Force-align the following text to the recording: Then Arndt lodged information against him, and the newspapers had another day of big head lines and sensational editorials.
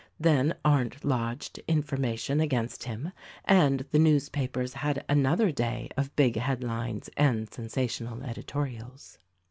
Then 0.19 0.55
Arndt 0.65 1.05
lodged 1.05 1.59
information 1.67 2.39
against 2.39 2.85
him, 2.85 3.11
and 3.45 3.81
the 3.91 3.99
newspapers 3.99 4.73
had 4.73 5.05
another 5.07 5.51
day 5.51 5.89
of 5.95 6.15
big 6.15 6.37
head 6.37 6.63
lines 6.63 7.07
and 7.17 7.47
sensational 7.53 8.23
editorials. 8.23 9.19